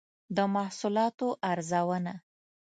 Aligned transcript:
د 0.35 0.37
محصولاتو 0.53 1.27
ارزونه 1.51 2.13